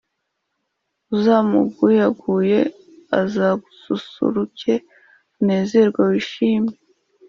[1.15, 2.59] Uzamuguyaguye,
[3.21, 4.73] azasusuruke
[5.39, 6.73] unezerwe wishime